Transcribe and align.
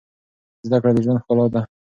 زده 0.67 0.77
کړه 0.81 0.91
د 0.95 0.97
ژوند 1.05 1.21
ښکلا 1.23 1.45
ده. 1.53 1.61